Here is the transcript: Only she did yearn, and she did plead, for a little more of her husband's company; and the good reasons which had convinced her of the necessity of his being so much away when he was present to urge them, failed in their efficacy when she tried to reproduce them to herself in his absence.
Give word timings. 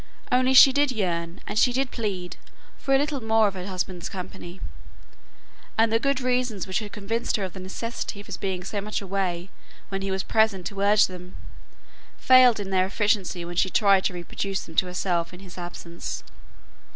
Only 0.31 0.55
she 0.55 0.73
did 0.73 0.91
yearn, 0.91 1.41
and 1.45 1.59
she 1.59 1.71
did 1.71 1.91
plead, 1.91 2.35
for 2.79 2.95
a 2.95 2.97
little 2.97 3.21
more 3.23 3.47
of 3.47 3.53
her 3.53 3.67
husband's 3.67 4.09
company; 4.09 4.59
and 5.77 5.93
the 5.93 5.99
good 5.99 6.19
reasons 6.21 6.65
which 6.65 6.79
had 6.79 6.91
convinced 6.91 7.35
her 7.35 7.43
of 7.43 7.53
the 7.53 7.59
necessity 7.59 8.19
of 8.19 8.25
his 8.25 8.35
being 8.35 8.63
so 8.63 8.81
much 8.81 8.99
away 8.99 9.51
when 9.89 10.01
he 10.01 10.09
was 10.09 10.23
present 10.23 10.65
to 10.65 10.81
urge 10.81 11.05
them, 11.05 11.35
failed 12.17 12.59
in 12.59 12.71
their 12.71 12.85
efficacy 12.85 13.45
when 13.45 13.57
she 13.57 13.69
tried 13.69 14.03
to 14.05 14.13
reproduce 14.15 14.61
them 14.61 14.73
to 14.77 14.87
herself 14.87 15.35
in 15.35 15.39
his 15.41 15.55
absence. 15.55 16.23